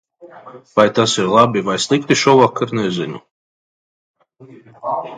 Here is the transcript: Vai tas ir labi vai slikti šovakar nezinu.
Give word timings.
Vai 0.77 0.85
tas 0.95 1.11
ir 1.21 1.29
labi 1.35 1.61
vai 1.69 1.77
slikti 1.85 2.19
šovakar 2.23 2.75
nezinu. 2.81 3.23